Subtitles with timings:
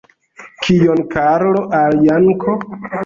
[0.67, 2.57] Kion Karlo al Janko?